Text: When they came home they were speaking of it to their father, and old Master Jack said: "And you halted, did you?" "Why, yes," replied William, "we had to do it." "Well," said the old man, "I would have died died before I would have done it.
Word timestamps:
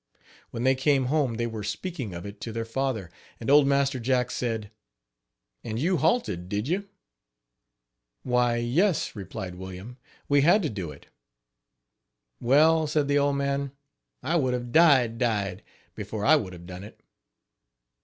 When 0.49 0.63
they 0.63 0.73
came 0.73 1.05
home 1.13 1.35
they 1.35 1.45
were 1.45 1.63
speaking 1.63 2.15
of 2.15 2.25
it 2.25 2.41
to 2.41 2.51
their 2.51 2.65
father, 2.65 3.11
and 3.39 3.51
old 3.51 3.67
Master 3.67 3.99
Jack 3.99 4.31
said: 4.31 4.71
"And 5.63 5.77
you 5.77 5.97
halted, 5.97 6.49
did 6.49 6.67
you?" 6.67 6.89
"Why, 8.23 8.55
yes," 8.55 9.15
replied 9.15 9.53
William, 9.53 9.97
"we 10.27 10.41
had 10.41 10.63
to 10.63 10.71
do 10.71 10.89
it." 10.89 11.05
"Well," 12.39 12.87
said 12.87 13.07
the 13.09 13.19
old 13.19 13.35
man, 13.35 13.73
"I 14.23 14.37
would 14.37 14.55
have 14.55 14.71
died 14.71 15.19
died 15.19 15.61
before 15.93 16.25
I 16.25 16.35
would 16.35 16.53
have 16.53 16.65
done 16.65 16.83
it. 16.83 16.99